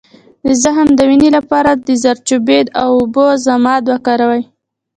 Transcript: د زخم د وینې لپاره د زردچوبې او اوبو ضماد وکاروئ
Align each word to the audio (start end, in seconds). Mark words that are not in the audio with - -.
د 0.45 0.47
زخم 0.63 0.87
د 0.93 0.99
وینې 1.09 1.29
لپاره 1.37 1.71
د 1.85 1.89
زردچوبې 2.03 2.59
او 2.81 2.89
اوبو 2.99 3.25
ضماد 3.45 3.83
وکاروئ 3.91 4.43